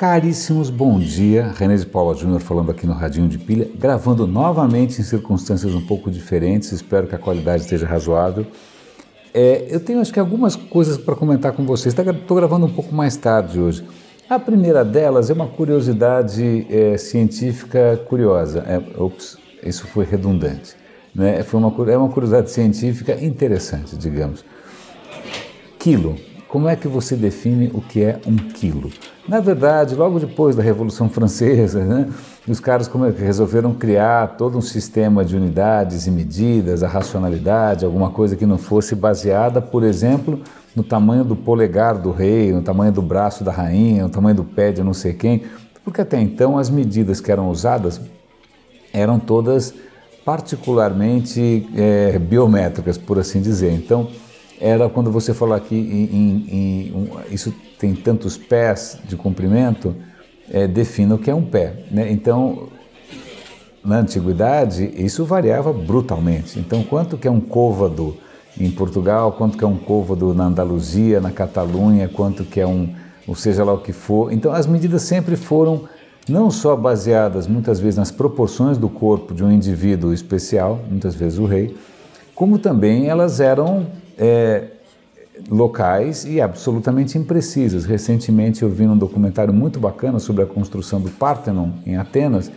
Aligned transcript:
Caríssimos, 0.00 0.70
bom 0.70 0.98
dia. 0.98 1.52
René 1.54 1.76
de 1.76 1.84
Paula 1.84 2.14
Júnior 2.14 2.40
falando 2.40 2.70
aqui 2.70 2.86
no 2.86 2.94
Radinho 2.94 3.28
de 3.28 3.36
Pilha, 3.36 3.68
gravando 3.78 4.26
novamente 4.26 4.98
em 4.98 5.04
circunstâncias 5.04 5.74
um 5.74 5.82
pouco 5.82 6.10
diferentes, 6.10 6.72
espero 6.72 7.06
que 7.06 7.14
a 7.14 7.18
qualidade 7.18 7.64
esteja 7.64 7.86
razoável. 7.86 8.46
É, 9.34 9.66
eu 9.68 9.78
tenho 9.78 10.00
acho 10.00 10.10
que 10.10 10.18
algumas 10.18 10.56
coisas 10.56 10.96
para 10.96 11.14
comentar 11.14 11.52
com 11.52 11.66
vocês, 11.66 11.94
estou 11.94 12.14
tá, 12.14 12.34
gravando 12.34 12.64
um 12.64 12.72
pouco 12.72 12.94
mais 12.94 13.14
tarde 13.14 13.60
hoje. 13.60 13.84
A 14.26 14.38
primeira 14.38 14.82
delas 14.86 15.28
é 15.28 15.34
uma 15.34 15.48
curiosidade 15.48 16.66
é, 16.70 16.96
científica 16.96 18.00
curiosa. 18.06 18.60
É, 18.60 18.98
ops, 18.98 19.36
isso 19.62 19.86
foi 19.86 20.06
redundante. 20.06 20.76
Né? 21.14 21.42
Foi 21.42 21.60
uma, 21.60 21.92
é 21.92 21.96
uma 21.98 22.08
curiosidade 22.08 22.50
científica 22.50 23.22
interessante, 23.22 23.94
digamos. 23.98 24.46
Quilo. 25.78 26.29
Como 26.50 26.68
é 26.68 26.74
que 26.74 26.88
você 26.88 27.14
define 27.14 27.70
o 27.72 27.80
que 27.80 28.02
é 28.02 28.18
um 28.26 28.34
quilo? 28.34 28.90
Na 29.28 29.38
verdade, 29.38 29.94
logo 29.94 30.18
depois 30.18 30.56
da 30.56 30.62
Revolução 30.64 31.08
Francesa, 31.08 31.84
né, 31.84 32.08
os 32.48 32.58
caras 32.58 32.90
resolveram 33.16 33.72
criar 33.72 34.36
todo 34.36 34.58
um 34.58 34.60
sistema 34.60 35.24
de 35.24 35.36
unidades 35.36 36.08
e 36.08 36.10
medidas, 36.10 36.82
a 36.82 36.88
racionalidade, 36.88 37.84
alguma 37.84 38.10
coisa 38.10 38.34
que 38.34 38.44
não 38.44 38.58
fosse 38.58 38.96
baseada, 38.96 39.62
por 39.62 39.84
exemplo, 39.84 40.40
no 40.74 40.82
tamanho 40.82 41.22
do 41.22 41.36
polegar 41.36 41.96
do 41.96 42.10
rei, 42.10 42.50
no 42.52 42.62
tamanho 42.62 42.90
do 42.90 43.00
braço 43.00 43.44
da 43.44 43.52
rainha, 43.52 44.02
no 44.02 44.10
tamanho 44.10 44.34
do 44.34 44.44
pé 44.44 44.72
de 44.72 44.82
não 44.82 44.92
sei 44.92 45.12
quem, 45.12 45.44
porque 45.84 46.00
até 46.00 46.20
então 46.20 46.58
as 46.58 46.68
medidas 46.68 47.20
que 47.20 47.30
eram 47.30 47.48
usadas 47.48 48.00
eram 48.92 49.20
todas 49.20 49.72
particularmente 50.24 51.68
é, 51.76 52.18
biométricas, 52.18 52.98
por 52.98 53.20
assim 53.20 53.40
dizer. 53.40 53.72
Então, 53.72 54.08
era 54.60 54.88
quando 54.88 55.10
você 55.10 55.32
falou 55.32 55.54
aqui 55.54 55.74
em, 55.74 56.16
em, 56.16 56.46
em 56.50 56.92
um, 56.92 57.08
isso 57.30 57.52
tem 57.78 57.94
tantos 57.94 58.36
pés 58.36 58.98
de 59.08 59.16
comprimento, 59.16 59.96
é, 60.50 60.66
defina 60.66 61.14
o 61.14 61.18
que 61.18 61.30
é 61.30 61.34
um 61.34 61.44
pé. 61.44 61.84
Né? 61.90 62.12
Então, 62.12 62.68
na 63.82 63.98
antiguidade, 63.98 64.92
isso 64.94 65.24
variava 65.24 65.72
brutalmente. 65.72 66.58
Então, 66.58 66.82
quanto 66.82 67.16
que 67.16 67.26
é 67.26 67.30
um 67.30 67.40
côvado 67.40 68.16
em 68.58 68.70
Portugal, 68.70 69.32
quanto 69.32 69.56
que 69.56 69.64
é 69.64 69.66
um 69.66 69.78
côvado 69.78 70.34
na 70.34 70.44
Andaluzia, 70.44 71.20
na 71.20 71.30
Catalunha, 71.30 72.08
quanto 72.08 72.44
que 72.44 72.60
é 72.60 72.66
um, 72.66 72.92
ou 73.26 73.34
seja 73.34 73.64
lá 73.64 73.72
o 73.72 73.78
que 73.78 73.92
for. 73.92 74.30
Então, 74.30 74.52
as 74.52 74.66
medidas 74.66 75.02
sempre 75.02 75.36
foram 75.36 75.88
não 76.28 76.50
só 76.50 76.76
baseadas 76.76 77.46
muitas 77.46 77.80
vezes 77.80 77.96
nas 77.96 78.10
proporções 78.10 78.76
do 78.76 78.90
corpo 78.90 79.32
de 79.32 79.42
um 79.42 79.50
indivíduo 79.50 80.12
especial, 80.12 80.80
muitas 80.88 81.14
vezes 81.14 81.38
o 81.38 81.46
rei, 81.46 81.74
como 82.34 82.58
também 82.58 83.08
elas 83.08 83.40
eram 83.40 83.86
é, 84.20 84.64
locais 85.48 86.26
e 86.26 86.40
absolutamente 86.40 87.16
imprecisas. 87.16 87.86
Recentemente 87.86 88.62
eu 88.62 88.68
vi 88.68 88.86
um 88.86 88.96
documentário 88.96 89.54
muito 89.54 89.80
bacana 89.80 90.18
sobre 90.18 90.42
a 90.44 90.46
construção 90.46 91.00
do 91.00 91.08
Parthenon 91.08 91.70
em 91.86 91.96
Atenas, 91.96 92.52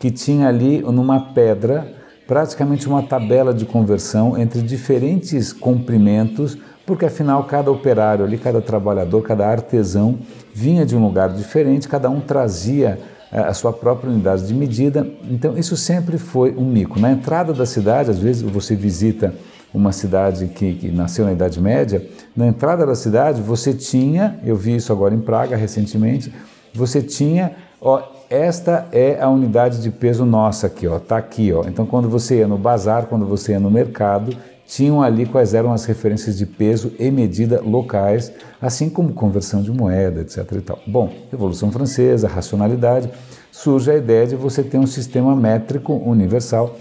que 0.00 0.10
tinha 0.10 0.48
ali 0.48 0.82
numa 0.82 1.20
pedra 1.32 1.94
praticamente 2.26 2.88
uma 2.88 3.04
tabela 3.04 3.54
de 3.54 3.64
conversão 3.64 4.36
entre 4.36 4.60
diferentes 4.60 5.52
comprimentos, 5.52 6.58
porque 6.84 7.04
afinal 7.04 7.44
cada 7.44 7.70
operário 7.70 8.24
ali, 8.24 8.36
cada 8.36 8.60
trabalhador, 8.60 9.22
cada 9.22 9.46
artesão 9.46 10.18
vinha 10.52 10.84
de 10.84 10.96
um 10.96 11.04
lugar 11.04 11.32
diferente, 11.32 11.86
cada 11.86 12.10
um 12.10 12.20
trazia 12.20 12.98
é, 13.30 13.38
a 13.40 13.54
sua 13.54 13.72
própria 13.72 14.10
unidade 14.10 14.46
de 14.46 14.54
medida. 14.54 15.06
Então 15.30 15.56
isso 15.56 15.76
sempre 15.76 16.18
foi 16.18 16.52
um 16.56 16.64
mico. 16.64 16.98
Na 16.98 17.12
entrada 17.12 17.52
da 17.52 17.64
cidade, 17.64 18.10
às 18.10 18.18
vezes 18.18 18.42
você 18.42 18.74
visita 18.74 19.32
uma 19.72 19.92
cidade 19.92 20.46
que, 20.48 20.74
que, 20.74 20.88
nasceu 20.90 21.24
na 21.24 21.32
Idade 21.32 21.60
Média, 21.60 22.06
na 22.36 22.46
entrada 22.46 22.86
da 22.86 22.94
cidade 22.94 23.42
você 23.42 23.74
tinha, 23.74 24.38
eu 24.44 24.56
vi 24.56 24.76
isso 24.76 24.92
agora 24.92 25.14
em 25.14 25.20
Praga 25.20 25.56
recentemente, 25.56 26.32
você 26.74 27.02
tinha, 27.02 27.52
ó, 27.80 28.02
esta 28.28 28.86
é 28.92 29.20
a 29.20 29.28
unidade 29.28 29.80
de 29.80 29.90
peso 29.90 30.24
nossa 30.24 30.66
aqui, 30.66 30.86
ó, 30.86 30.98
tá 30.98 31.16
aqui, 31.16 31.52
ó. 31.52 31.64
Então 31.66 31.86
quando 31.86 32.08
você 32.08 32.38
ia 32.38 32.48
no 32.48 32.58
bazar, 32.58 33.06
quando 33.06 33.26
você 33.26 33.52
ia 33.52 33.60
no 33.60 33.70
mercado, 33.70 34.36
tinham 34.66 35.00
ali 35.00 35.24
quais 35.24 35.54
eram 35.54 35.72
as 35.72 35.84
referências 35.84 36.36
de 36.36 36.44
peso 36.44 36.92
e 36.98 37.10
medida 37.10 37.60
locais, 37.62 38.32
assim 38.60 38.90
como 38.90 39.12
conversão 39.12 39.62
de 39.62 39.70
moeda, 39.70 40.22
etc. 40.22 40.38
E 40.52 40.60
tal. 40.60 40.78
Bom, 40.86 41.12
Revolução 41.30 41.70
Francesa, 41.70 42.26
racionalidade, 42.26 43.08
surge 43.52 43.90
a 43.90 43.96
ideia 43.96 44.26
de 44.26 44.34
você 44.34 44.62
ter 44.62 44.78
um 44.78 44.86
sistema 44.86 45.36
métrico 45.36 45.94
universal 45.94 46.76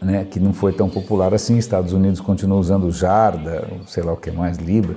né, 0.00 0.26
que 0.28 0.40
não 0.40 0.52
foi 0.52 0.72
tão 0.72 0.88
popular 0.88 1.34
assim. 1.34 1.58
Estados 1.58 1.92
Unidos 1.92 2.20
continua 2.20 2.58
usando 2.58 2.90
Jarda, 2.90 3.68
sei 3.86 4.02
lá 4.02 4.12
o 4.12 4.16
que 4.16 4.30
mais, 4.30 4.56
Libra. 4.58 4.96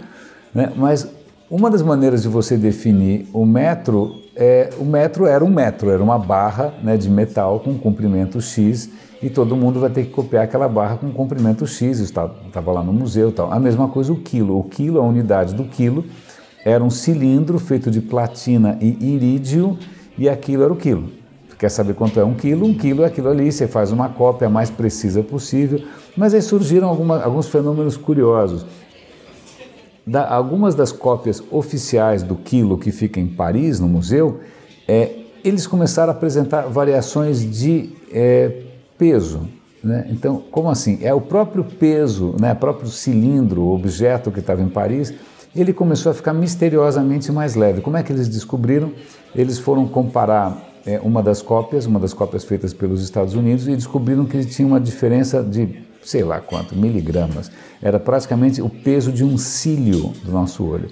Né? 0.53 0.71
Mas 0.75 1.07
uma 1.49 1.69
das 1.69 1.81
maneiras 1.81 2.23
de 2.23 2.27
você 2.27 2.57
definir 2.57 3.27
o 3.33 3.45
metro 3.45 4.21
é 4.35 4.69
o 4.79 4.85
metro 4.85 5.27
era 5.27 5.43
um 5.45 5.49
metro, 5.49 5.91
era 5.91 6.01
uma 6.01 6.17
barra 6.17 6.73
né, 6.81 6.97
de 6.97 7.09
metal 7.09 7.59
com 7.59 7.77
comprimento 7.77 8.41
X 8.41 8.89
e 9.21 9.29
todo 9.29 9.55
mundo 9.55 9.79
vai 9.79 9.89
ter 9.89 10.05
que 10.05 10.09
copiar 10.09 10.43
aquela 10.43 10.67
barra 10.67 10.97
com 10.97 11.11
comprimento 11.11 11.65
X. 11.65 11.99
Estava 11.99 12.71
lá 12.71 12.83
no 12.83 12.91
museu, 12.91 13.31
tal. 13.31 13.51
A 13.53 13.59
mesma 13.59 13.87
coisa 13.87 14.11
o 14.11 14.17
quilo. 14.17 14.59
O 14.59 14.63
quilo, 14.63 14.99
a 14.99 15.03
unidade 15.03 15.53
do 15.53 15.63
quilo, 15.63 16.03
era 16.65 16.83
um 16.83 16.89
cilindro 16.89 17.57
feito 17.59 17.89
de 17.89 18.01
platina 18.01 18.77
e 18.81 19.13
irídio 19.13 19.77
e 20.17 20.27
aquilo 20.27 20.63
era 20.63 20.73
o 20.73 20.75
quilo. 20.75 21.09
Quer 21.63 21.69
saber 21.69 21.93
quanto 21.93 22.19
é 22.19 22.25
um 22.25 22.33
quilo? 22.33 22.65
Um 22.65 22.73
quilo 22.73 23.03
é 23.03 23.05
aquilo 23.05 23.29
ali, 23.29 23.49
você 23.49 23.69
faz 23.69 23.89
uma 23.89 24.09
cópia 24.09 24.49
mais 24.49 24.69
precisa 24.69 25.23
possível. 25.23 25.81
Mas 26.13 26.33
aí 26.33 26.41
surgiram 26.41 26.89
alguma, 26.89 27.23
alguns 27.23 27.47
fenômenos 27.47 27.95
curiosos. 27.95 28.65
Da, 30.05 30.27
algumas 30.29 30.75
das 30.75 30.91
cópias 30.91 31.41
oficiais 31.49 32.21
do 32.21 32.35
quilo 32.35 32.77
que 32.77 32.91
fica 32.91 33.17
em 33.17 33.27
Paris, 33.27 33.79
no 33.79 33.87
museu, 33.87 34.41
é, 34.89 35.11
eles 35.41 35.65
começaram 35.65 36.11
a 36.11 36.15
apresentar 36.17 36.63
variações 36.63 37.39
de 37.49 37.91
é, 38.11 38.63
peso. 38.97 39.47
Né? 39.81 40.07
Então, 40.09 40.43
como 40.51 40.69
assim? 40.69 40.99
É 41.01 41.13
o 41.13 41.21
próprio 41.21 41.63
peso, 41.63 42.35
né, 42.41 42.51
o 42.51 42.57
próprio 42.57 42.89
cilindro, 42.89 43.61
o 43.61 43.73
objeto 43.73 44.31
que 44.31 44.41
estava 44.41 44.61
em 44.61 44.67
Paris, 44.67 45.13
ele 45.55 45.71
começou 45.71 46.11
a 46.11 46.13
ficar 46.13 46.33
misteriosamente 46.33 47.31
mais 47.31 47.55
leve. 47.55 47.79
Como 47.79 47.95
é 47.95 48.03
que 48.03 48.11
eles 48.11 48.27
descobriram? 48.27 48.91
Eles 49.33 49.57
foram 49.57 49.87
comparar 49.87 50.72
é, 50.85 50.99
uma 50.99 51.23
das 51.23 51.41
cópias, 51.41 51.85
uma 51.85 51.99
das 51.99 52.13
cópias 52.13 52.43
feitas 52.43 52.73
pelos 52.73 53.03
Estados 53.03 53.33
Unidos, 53.33 53.67
e 53.67 53.75
descobriram 53.75 54.25
que 54.25 54.37
ele 54.37 54.45
tinha 54.45 54.67
uma 54.67 54.79
diferença 54.79 55.43
de 55.43 55.83
sei 56.03 56.23
lá 56.23 56.39
quanto, 56.39 56.75
miligramas. 56.75 57.51
Era 57.81 57.99
praticamente 57.99 58.61
o 58.61 58.69
peso 58.69 59.11
de 59.11 59.23
um 59.23 59.37
cílio 59.37 60.13
do 60.23 60.31
nosso 60.31 60.65
olho. 60.65 60.89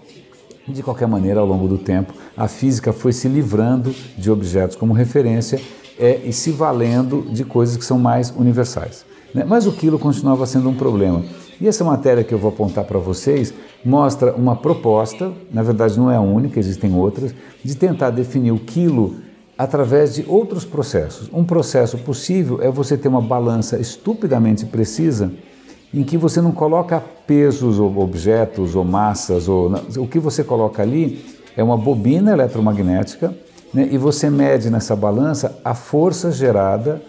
de 0.66 0.82
qualquer 0.82 1.06
maneira, 1.06 1.40
ao 1.40 1.46
longo 1.46 1.68
do 1.68 1.76
tempo, 1.76 2.14
a 2.34 2.48
física 2.48 2.90
foi 2.90 3.12
se 3.12 3.28
livrando 3.28 3.94
de 4.16 4.30
objetos 4.30 4.74
como 4.74 4.94
referência 4.94 5.60
é, 5.98 6.22
e 6.24 6.32
se 6.32 6.50
valendo 6.50 7.26
de 7.30 7.44
coisas 7.44 7.76
que 7.76 7.84
são 7.84 7.98
mais 7.98 8.30
universais. 8.30 9.04
Né? 9.34 9.44
Mas 9.46 9.66
o 9.66 9.72
quilo 9.72 9.98
continuava 9.98 10.46
sendo 10.46 10.70
um 10.70 10.74
problema. 10.74 11.22
E 11.60 11.68
essa 11.68 11.84
matéria 11.84 12.24
que 12.24 12.32
eu 12.32 12.38
vou 12.38 12.48
apontar 12.48 12.84
para 12.84 12.98
vocês 12.98 13.52
mostra 13.84 14.34
uma 14.34 14.56
proposta, 14.56 15.32
na 15.52 15.62
verdade 15.62 15.98
não 15.98 16.10
é 16.10 16.16
a 16.16 16.20
única, 16.22 16.58
existem 16.58 16.94
outras, 16.94 17.34
de 17.62 17.76
tentar 17.76 18.08
definir 18.08 18.52
o 18.52 18.58
quilo 18.58 19.16
através 19.62 20.16
de 20.16 20.24
outros 20.26 20.64
processos. 20.64 21.30
Um 21.32 21.44
processo 21.44 21.96
possível 21.98 22.60
é 22.60 22.68
você 22.68 22.96
ter 22.96 23.06
uma 23.06 23.20
balança 23.20 23.78
estupidamente 23.78 24.66
precisa 24.66 25.30
em 25.94 26.02
que 26.02 26.18
você 26.18 26.40
não 26.40 26.50
coloca 26.50 27.00
pesos 27.28 27.78
ou 27.78 27.96
objetos 27.98 28.74
ou 28.74 28.84
massas, 28.84 29.48
ou, 29.48 29.72
o 29.98 30.08
que 30.08 30.18
você 30.18 30.42
coloca 30.42 30.82
ali 30.82 31.24
é 31.56 31.62
uma 31.62 31.76
bobina 31.76 32.32
eletromagnética 32.32 33.32
né, 33.72 33.88
e 33.88 33.96
você 33.96 34.28
mede 34.28 34.68
nessa 34.68 34.96
balança 34.96 35.56
a 35.64 35.74
força 35.74 36.32
gerada 36.32 37.00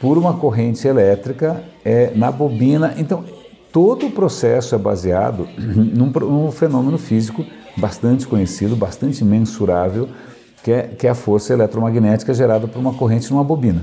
por 0.00 0.18
uma 0.18 0.34
corrente 0.34 0.88
elétrica 0.88 1.62
é, 1.84 2.10
na 2.16 2.32
bobina. 2.32 2.94
Então, 2.98 3.22
todo 3.72 4.06
o 4.06 4.10
processo 4.10 4.74
é 4.74 4.78
baseado 4.78 5.46
num, 5.56 6.06
num 6.06 6.50
fenômeno 6.50 6.98
físico 6.98 7.44
bastante 7.76 8.26
conhecido, 8.26 8.74
bastante 8.74 9.24
mensurável, 9.24 10.08
que 10.64 10.72
é, 10.72 10.82
que 10.82 11.06
é 11.06 11.10
a 11.10 11.14
força 11.14 11.52
eletromagnética 11.52 12.32
gerada 12.32 12.66
por 12.66 12.78
uma 12.78 12.94
corrente 12.94 13.30
numa 13.30 13.44
bobina. 13.44 13.82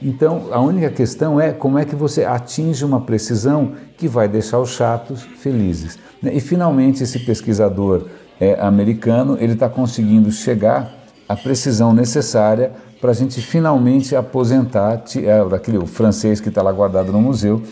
Então, 0.00 0.48
a 0.50 0.58
única 0.58 0.88
questão 0.88 1.38
é 1.38 1.52
como 1.52 1.78
é 1.78 1.84
que 1.84 1.94
você 1.94 2.24
atinge 2.24 2.84
uma 2.86 3.02
precisão 3.02 3.72
que 3.98 4.08
vai 4.08 4.26
deixar 4.26 4.58
os 4.58 4.70
chatos 4.70 5.22
felizes. 5.22 5.98
E, 6.22 6.40
finalmente, 6.40 7.02
esse 7.02 7.18
pesquisador 7.18 8.06
é, 8.40 8.58
americano 8.58 9.36
ele 9.38 9.52
está 9.52 9.68
conseguindo 9.68 10.32
chegar 10.32 10.92
à 11.28 11.36
precisão 11.36 11.92
necessária 11.92 12.72
para 12.98 13.10
a 13.10 13.14
gente 13.14 13.40
finalmente 13.42 14.16
aposentar 14.16 15.04
é, 15.16 15.44
daquele 15.44 15.76
o 15.76 15.86
francês 15.86 16.40
que 16.40 16.48
está 16.48 16.62
lá 16.62 16.72
guardado 16.72 17.12
no 17.12 17.20
museu. 17.20 17.62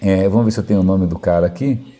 É, 0.00 0.28
vamos 0.28 0.44
ver 0.44 0.50
se 0.52 0.60
eu 0.60 0.64
tenho 0.64 0.80
o 0.80 0.84
nome 0.84 1.06
do 1.08 1.18
cara 1.18 1.46
aqui. 1.48 1.95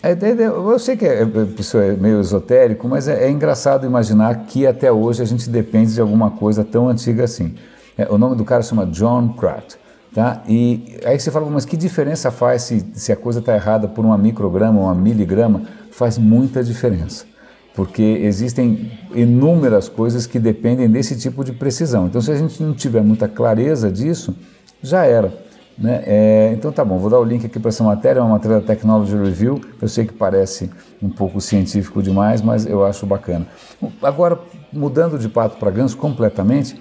É, 0.00 0.16
eu 0.44 0.78
sei 0.78 0.96
que 0.96 1.04
é, 1.04 1.26
isso 1.58 1.76
é 1.76 1.92
meio 1.92 2.20
esotérico, 2.20 2.86
mas 2.88 3.08
é, 3.08 3.24
é, 3.24 3.30
engraçado 3.30 3.84
imaginar 3.84 4.44
que 4.46 4.64
até 4.64 4.92
hoje 4.92 5.22
a 5.22 5.24
gente 5.24 5.50
depende 5.50 5.92
de 5.92 6.00
alguma 6.00 6.30
coisa 6.30 6.64
tão 6.64 6.88
antiga 6.88 7.24
assim. 7.24 7.54
É, 7.96 8.06
o 8.08 8.16
nome 8.16 8.36
do 8.36 8.44
cara 8.44 8.62
chama 8.62 8.86
John 8.86 9.28
Pratt. 9.28 9.74
Tá? 10.14 10.42
E 10.48 10.98
aí 11.04 11.18
você 11.18 11.30
fala, 11.30 11.50
mas 11.50 11.64
que 11.64 11.76
diferença 11.76 12.30
faz 12.30 12.62
se, 12.62 12.84
se 12.94 13.12
a 13.12 13.16
coisa 13.16 13.40
está 13.40 13.54
errada 13.54 13.86
por 13.86 14.04
uma 14.04 14.16
micrograma 14.16 14.80
uma 14.80 14.94
miligrama? 14.94 15.62
Faz 15.90 16.16
muita 16.16 16.62
diferença, 16.62 17.24
porque 17.74 18.02
existem 18.02 18.90
inúmeras 19.14 19.88
coisas 19.88 20.26
que 20.26 20.38
dependem 20.38 20.88
desse 20.88 21.16
tipo 21.16 21.44
de 21.44 21.52
precisão. 21.52 22.06
Então, 22.06 22.20
se 22.20 22.30
a 22.30 22.36
gente 22.36 22.62
não 22.62 22.72
tiver 22.72 23.02
muita 23.02 23.28
clareza 23.28 23.90
disso, 23.90 24.34
já 24.82 25.04
era. 25.04 25.32
Né? 25.78 26.02
É, 26.06 26.50
então 26.54 26.72
tá 26.72 26.84
bom, 26.84 26.98
vou 26.98 27.08
dar 27.08 27.20
o 27.20 27.24
link 27.24 27.46
aqui 27.46 27.60
para 27.60 27.68
essa 27.68 27.84
matéria, 27.84 28.18
é 28.18 28.22
uma 28.22 28.30
matéria 28.30 28.58
da 28.58 28.66
Technology 28.66 29.16
Review. 29.16 29.60
Eu 29.80 29.88
sei 29.88 30.04
que 30.04 30.12
parece 30.12 30.70
um 31.00 31.08
pouco 31.08 31.40
científico 31.40 32.02
demais, 32.02 32.42
mas 32.42 32.66
eu 32.66 32.84
acho 32.84 33.06
bacana. 33.06 33.46
Agora, 34.02 34.38
mudando 34.72 35.18
de 35.18 35.28
pato 35.28 35.56
para 35.56 35.70
ganso 35.70 35.96
completamente, 35.96 36.80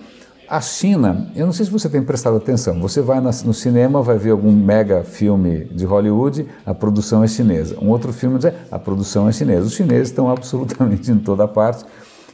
a 0.49 0.61
China, 0.61 1.29
eu 1.35 1.45
não 1.45 1.51
sei 1.51 1.65
se 1.65 1.71
você 1.71 1.89
tem 1.89 2.01
prestado 2.01 2.37
atenção, 2.37 2.79
você 2.79 3.01
vai 3.01 3.19
no 3.19 3.53
cinema, 3.53 4.01
vai 4.01 4.17
ver 4.17 4.31
algum 4.31 4.51
mega 4.51 5.03
filme 5.03 5.65
de 5.65 5.85
Hollywood, 5.85 6.47
a 6.65 6.73
produção 6.73 7.21
é 7.21 7.27
chinesa. 7.27 7.77
Um 7.81 7.89
outro 7.89 8.13
filme 8.13 8.39
diz, 8.39 8.53
a 8.71 8.79
produção 8.79 9.27
é 9.27 9.31
chinesa. 9.33 9.67
Os 9.67 9.73
chineses 9.73 10.07
estão 10.07 10.29
absolutamente 10.31 11.11
em 11.11 11.19
toda 11.19 11.47
parte 11.47 11.83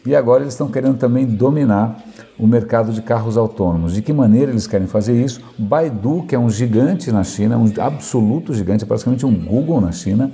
e 0.06 0.16
agora 0.16 0.44
eles 0.44 0.54
estão 0.54 0.70
querendo 0.70 0.98
também 0.98 1.26
dominar 1.26 2.04
o 2.38 2.46
mercado 2.48 2.92
de 2.92 3.02
carros 3.02 3.38
autônomos. 3.38 3.94
De 3.94 4.02
que 4.02 4.12
maneira 4.12 4.52
eles 4.52 4.68
querem 4.68 4.88
fazer 4.88 5.14
isso? 5.14 5.42
Baidu, 5.58 6.24
que 6.28 6.36
é 6.36 6.40
um 6.40 6.50
gigante 6.50 7.12
na 7.12 7.24
China, 7.24 7.58
um 7.58 7.72
absoluto 7.82 8.54
gigante, 8.54 8.84
é 8.84 8.88
praticamente 8.88 9.26
um 9.26 9.34
Google 9.34 9.80
na 9.80 9.92
China, 9.92 10.32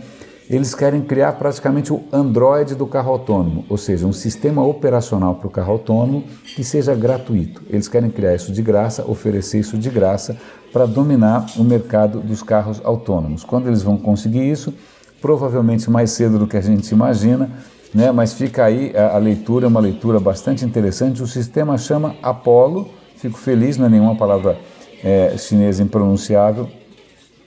eles 0.50 0.74
querem 0.74 1.01
criar 1.01 1.33
praticamente 1.33 1.94
o 1.94 2.01
Android 2.12 2.74
do 2.74 2.88
carro 2.88 3.12
autônomo, 3.12 3.66
ou 3.69 3.77
seja, 3.77 4.07
um 4.07 4.12
sistema 4.12 4.66
operacional 4.66 5.36
para 5.36 5.45
o 5.45 5.51
carro 5.51 5.74
autônomo 5.74 6.24
que 6.44 6.63
seja 6.63 6.95
gratuito. 6.95 7.62
Eles 7.69 7.88
querem 7.88 8.10
criar 8.10 8.33
isso 8.33 8.51
de 8.51 8.63
graça, 8.63 9.06
oferecer 9.06 9.60
isso 9.60 9.77
de 9.77 9.92
graça 9.92 10.36
para 10.74 10.88
dominar 10.88 11.45
o 11.56 11.63
mercado 11.63 12.19
dos 12.19 12.42
carros 12.42 12.81
autônomos. 12.83 13.44
Quando 13.44 13.68
eles 13.68 13.83
vão 13.83 13.95
conseguir 13.95 14.50
isso? 14.50 14.74
Provavelmente 15.22 15.88
mais 15.88 16.12
cedo 16.12 16.39
do 16.39 16.48
que 16.48 16.57
a 16.57 16.62
gente 16.62 16.89
imagina, 16.89 17.51
né? 17.94 18.12
mas 18.12 18.33
fica 18.33 18.65
aí 18.65 18.94
a, 18.95 19.15
a 19.15 19.18
leitura, 19.18 19.65
é 19.65 19.68
uma 19.68 19.80
leitura 19.80 20.19
bastante 20.19 20.65
interessante. 20.65 21.21
O 21.21 21.27
sistema 21.27 21.77
chama 21.77 22.15
Apollo, 22.21 22.89
fico 23.15 23.38
feliz, 23.38 23.77
não 23.77 23.86
é 23.86 23.89
nenhuma 23.89 24.15
palavra 24.15 24.57
é, 25.03 25.36
chinesa 25.38 25.81
impronunciável, 25.83 26.69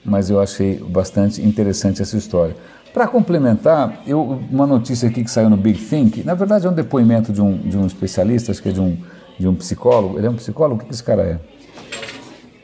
mas 0.03 0.29
eu 0.29 0.39
achei 0.39 0.77
bastante 0.77 1.41
interessante 1.41 2.01
essa 2.01 2.17
história. 2.17 2.55
Para 2.93 3.07
complementar, 3.07 4.03
eu, 4.05 4.39
uma 4.51 4.67
notícia 4.67 5.09
aqui 5.09 5.23
que 5.23 5.31
saiu 5.31 5.49
no 5.49 5.57
Big 5.57 5.79
Think, 5.79 6.23
na 6.23 6.35
verdade 6.35 6.67
é 6.67 6.69
um 6.69 6.73
depoimento 6.73 7.31
de 7.31 7.41
um, 7.41 7.57
de 7.57 7.77
um 7.77 7.87
especialista, 7.87 8.51
acho 8.51 8.61
que 8.61 8.69
é 8.69 8.71
de 8.71 8.81
um, 8.81 8.97
de 9.39 9.47
um 9.47 9.55
psicólogo. 9.55 10.17
Ele 10.17 10.27
é 10.27 10.29
um 10.29 10.35
psicólogo? 10.35 10.83
O 10.83 10.85
que 10.85 10.93
esse 10.93 11.03
cara 11.03 11.23
é? 11.23 11.39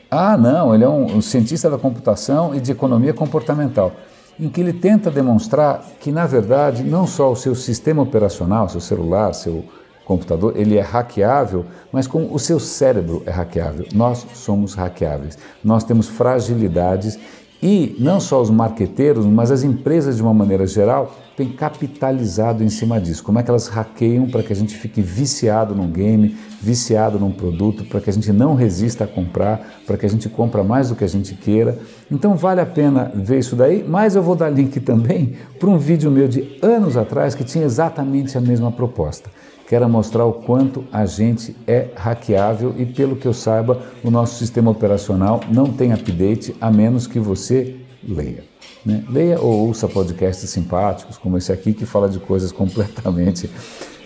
Ah, 0.08 0.36
não, 0.36 0.74
ele 0.74 0.84
é 0.84 0.88
um, 0.88 1.16
um 1.16 1.20
cientista 1.20 1.70
da 1.70 1.78
computação 1.78 2.54
e 2.54 2.60
de 2.60 2.70
economia 2.70 3.12
comportamental 3.12 3.92
em 4.38 4.48
que 4.48 4.60
ele 4.60 4.72
tenta 4.72 5.10
demonstrar 5.10 5.84
que, 6.00 6.10
na 6.10 6.26
verdade, 6.26 6.82
não 6.82 7.06
só 7.06 7.30
o 7.30 7.36
seu 7.36 7.54
sistema 7.54 8.02
operacional, 8.02 8.68
seu 8.68 8.80
celular, 8.80 9.32
seu 9.34 9.64
computador, 10.04 10.54
ele 10.56 10.76
é 10.76 10.80
hackeável, 10.80 11.64
mas 11.92 12.06
como 12.06 12.34
o 12.34 12.38
seu 12.38 12.58
cérebro 12.58 13.22
é 13.26 13.30
hackeável. 13.30 13.86
Nós 13.94 14.26
somos 14.34 14.74
hackeáveis. 14.74 15.38
Nós 15.62 15.84
temos 15.84 16.08
fragilidades 16.08 17.18
e 17.62 17.96
não 17.98 18.18
só 18.18 18.40
os 18.40 18.50
marqueteiros, 18.50 19.24
mas 19.26 19.50
as 19.50 19.62
empresas 19.62 20.16
de 20.16 20.22
uma 20.22 20.34
maneira 20.34 20.66
geral 20.66 21.14
têm 21.40 21.48
capitalizado 21.48 22.62
em 22.62 22.68
cima 22.68 23.00
disso. 23.00 23.24
Como 23.24 23.38
é 23.38 23.42
que 23.42 23.48
elas 23.48 23.66
hackeiam 23.66 24.28
para 24.28 24.42
que 24.42 24.52
a 24.52 24.56
gente 24.56 24.76
fique 24.76 25.00
viciado 25.00 25.74
num 25.74 25.90
game, 25.90 26.36
viciado 26.60 27.18
num 27.18 27.32
produto, 27.32 27.82
para 27.84 27.98
que 27.98 28.10
a 28.10 28.12
gente 28.12 28.30
não 28.30 28.54
resista 28.54 29.04
a 29.04 29.06
comprar, 29.06 29.80
para 29.86 29.96
que 29.96 30.04
a 30.04 30.08
gente 30.08 30.28
compra 30.28 30.62
mais 30.62 30.90
do 30.90 30.96
que 30.96 31.02
a 31.02 31.08
gente 31.08 31.34
queira. 31.34 31.78
Então 32.10 32.34
vale 32.34 32.60
a 32.60 32.66
pena 32.66 33.10
ver 33.14 33.38
isso 33.38 33.56
daí, 33.56 33.82
mas 33.88 34.16
eu 34.16 34.22
vou 34.22 34.36
dar 34.36 34.50
link 34.50 34.78
também 34.80 35.36
para 35.58 35.70
um 35.70 35.78
vídeo 35.78 36.10
meu 36.10 36.28
de 36.28 36.58
anos 36.60 36.94
atrás 36.94 37.34
que 37.34 37.42
tinha 37.42 37.64
exatamente 37.64 38.36
a 38.36 38.40
mesma 38.40 38.70
proposta 38.70 39.30
que 39.66 39.76
era 39.76 39.86
mostrar 39.86 40.24
o 40.24 40.32
quanto 40.32 40.84
a 40.92 41.06
gente 41.06 41.54
é 41.64 41.90
hackeável 41.94 42.74
e, 42.76 42.84
pelo 42.84 43.14
que 43.14 43.28
eu 43.28 43.32
saiba, 43.32 43.80
o 44.02 44.10
nosso 44.10 44.36
sistema 44.36 44.68
operacional 44.68 45.40
não 45.48 45.66
tem 45.72 45.92
update 45.92 46.56
a 46.60 46.72
menos 46.72 47.06
que 47.06 47.20
você 47.20 47.76
leia. 48.02 48.49
Né? 48.84 49.04
Leia 49.08 49.40
ou 49.40 49.68
ouça 49.68 49.88
podcasts 49.88 50.48
simpáticos 50.48 51.18
como 51.18 51.36
esse 51.36 51.52
aqui 51.52 51.72
que 51.72 51.84
fala 51.84 52.08
de 52.08 52.18
coisas 52.18 52.50
completamente 52.52 53.50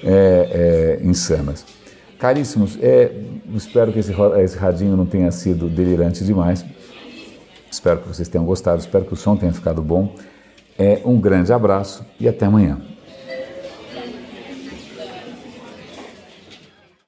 é, 0.02 0.98
é, 1.00 1.06
insanas. 1.06 1.64
Caríssimos, 2.18 2.78
é, 2.80 3.12
espero 3.54 3.92
que 3.92 3.98
esse, 3.98 4.14
esse 4.42 4.56
radinho 4.56 4.96
não 4.96 5.06
tenha 5.06 5.30
sido 5.30 5.68
delirante 5.68 6.24
demais. 6.24 6.64
Espero 7.70 8.00
que 8.00 8.08
vocês 8.08 8.28
tenham 8.28 8.44
gostado, 8.44 8.78
espero 8.78 9.04
que 9.04 9.12
o 9.12 9.16
som 9.16 9.36
tenha 9.36 9.52
ficado 9.52 9.82
bom. 9.82 10.14
É, 10.78 11.00
um 11.04 11.20
grande 11.20 11.52
abraço 11.52 12.04
e 12.18 12.28
até 12.28 12.46
amanhã. 12.46 12.80